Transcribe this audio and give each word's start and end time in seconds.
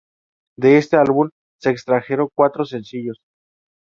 De 0.57 0.79
este 0.79 0.97
álbum 0.97 1.29
se 1.59 1.69
extrajeron 1.69 2.27
cuatro 2.33 2.65
sencillos. 2.65 3.17